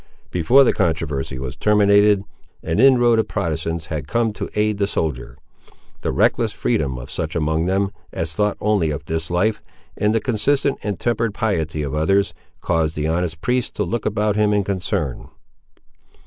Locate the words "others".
11.93-12.33